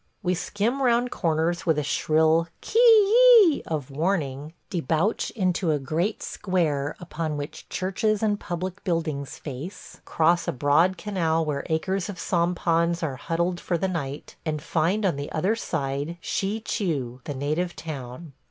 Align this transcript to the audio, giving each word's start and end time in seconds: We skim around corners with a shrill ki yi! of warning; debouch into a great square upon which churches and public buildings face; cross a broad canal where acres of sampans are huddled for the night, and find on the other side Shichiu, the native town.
We 0.23 0.33
skim 0.33 0.81
around 0.81 1.11
corners 1.11 1.67
with 1.67 1.77
a 1.77 1.83
shrill 1.83 2.47
ki 2.61 2.79
yi! 2.79 3.61
of 3.67 3.91
warning; 3.91 4.53
debouch 4.71 5.29
into 5.35 5.69
a 5.69 5.77
great 5.77 6.23
square 6.23 6.95
upon 6.99 7.37
which 7.37 7.69
churches 7.69 8.23
and 8.23 8.39
public 8.39 8.83
buildings 8.83 9.37
face; 9.37 10.01
cross 10.03 10.47
a 10.47 10.53
broad 10.53 10.97
canal 10.97 11.45
where 11.45 11.67
acres 11.69 12.09
of 12.09 12.17
sampans 12.19 13.03
are 13.03 13.15
huddled 13.17 13.59
for 13.59 13.77
the 13.77 13.87
night, 13.87 14.35
and 14.43 14.59
find 14.63 15.05
on 15.05 15.17
the 15.17 15.31
other 15.31 15.55
side 15.55 16.17
Shichiu, 16.19 17.23
the 17.25 17.35
native 17.35 17.75
town. 17.75 18.33